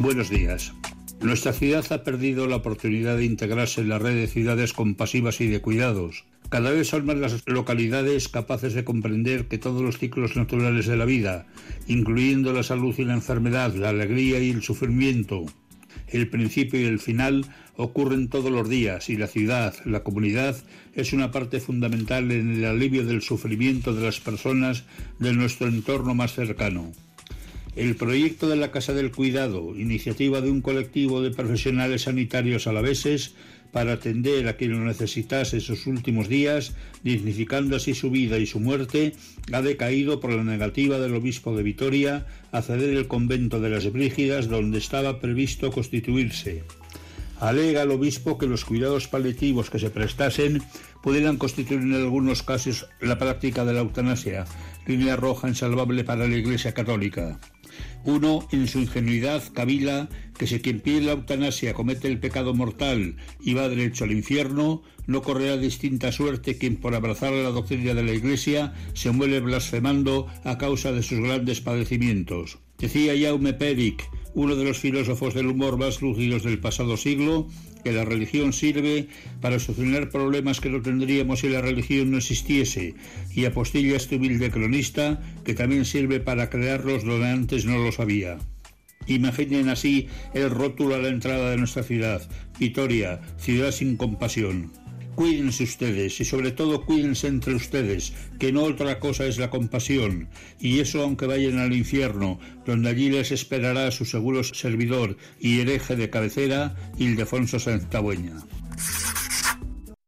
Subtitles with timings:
[0.00, 0.72] Buenos días.
[1.20, 5.48] Nuestra ciudad ha perdido la oportunidad de integrarse en la red de ciudades compasivas y
[5.48, 6.24] de cuidados.
[6.48, 10.96] Cada vez son más las localidades capaces de comprender que todos los ciclos naturales de
[10.96, 11.46] la vida,
[11.86, 15.44] incluyendo la salud y la enfermedad, la alegría y el sufrimiento,
[16.08, 17.44] el principio y el final
[17.76, 20.56] ocurren todos los días y la ciudad, la comunidad,
[20.94, 24.84] es una parte fundamental en el alivio del sufrimiento de las personas
[25.18, 26.90] de nuestro entorno más cercano.
[27.76, 33.34] El proyecto de la Casa del Cuidado, iniciativa de un colectivo de profesionales sanitarios alaveses
[33.70, 38.58] para atender a quien lo necesitase esos últimos días, dignificando así su vida y su
[38.58, 39.12] muerte,
[39.52, 43.90] ha decaído por la negativa del obispo de Vitoria a ceder el convento de las
[43.92, 46.64] Brígidas donde estaba previsto constituirse.
[47.38, 50.60] Alega el obispo que los cuidados paliativos que se prestasen
[51.02, 54.44] pudieran constituir en algunos casos la práctica de la eutanasia,
[54.86, 57.38] línea roja insalvable para la Iglesia Católica.
[58.04, 63.16] Uno, en su ingenuidad, cavila que si quien pide la eutanasia comete el pecado mortal
[63.40, 68.02] y va derecho al infierno, no correrá distinta suerte quien por abrazar la doctrina de
[68.02, 72.58] la Iglesia se muere blasfemando a causa de sus grandes padecimientos.
[72.78, 73.52] Decía Jaume
[74.34, 77.48] uno de los filósofos del humor más lúcidos del pasado siglo,
[77.82, 79.08] que la religión sirve
[79.40, 82.94] para solucionar problemas que no tendríamos si la religión no existiese,
[83.34, 88.38] y apostilla este humilde cronista que también sirve para crearlos donde antes no los había.
[89.06, 92.22] Imaginen así el rótulo a la entrada de nuestra ciudad,
[92.58, 94.70] Vitoria, ciudad sin compasión.
[95.14, 100.28] Cuídense ustedes y sobre todo cuídense entre ustedes, que no otra cosa es la compasión,
[100.58, 105.96] y eso aunque vayan al infierno, donde allí les esperará su seguro servidor y hereje
[105.96, 108.36] de cabecera, Ildefonso Santabueña.